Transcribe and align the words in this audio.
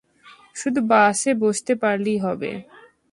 শুধু 0.55 0.79
বাসে 0.89 1.31
বসতে 1.43 1.73
পারলেই 1.81 2.19
হবে। 2.19 2.51